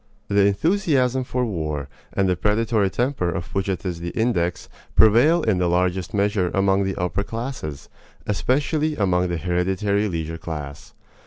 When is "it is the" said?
3.69-4.09